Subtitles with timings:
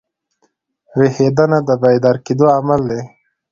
[0.97, 3.01] ویښېدنه د بیدار کېدو عمل دئ.